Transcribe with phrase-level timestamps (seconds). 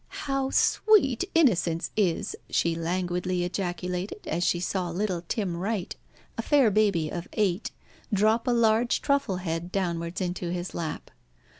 [0.25, 5.95] "How sweet innocence is!" she languidly ejaculated, as she saw little Tim Wright,
[6.39, 7.69] a fair baby of eight,
[8.11, 11.11] drop a large truffle head downwards into his lap.